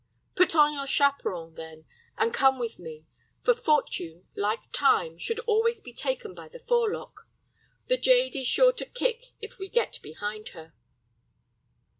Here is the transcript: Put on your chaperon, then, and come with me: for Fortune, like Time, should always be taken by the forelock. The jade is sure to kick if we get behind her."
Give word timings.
Put 0.33 0.55
on 0.55 0.73
your 0.73 0.87
chaperon, 0.87 1.53
then, 1.53 1.85
and 2.17 2.33
come 2.33 2.57
with 2.57 2.79
me: 2.79 3.05
for 3.43 3.53
Fortune, 3.53 4.25
like 4.35 4.71
Time, 4.71 5.19
should 5.19 5.37
always 5.41 5.79
be 5.79 5.93
taken 5.93 6.33
by 6.33 6.47
the 6.47 6.57
forelock. 6.57 7.27
The 7.85 7.97
jade 7.99 8.35
is 8.35 8.47
sure 8.47 8.73
to 8.73 8.85
kick 8.87 9.33
if 9.41 9.59
we 9.59 9.69
get 9.69 9.99
behind 10.01 10.49
her." 10.57 10.73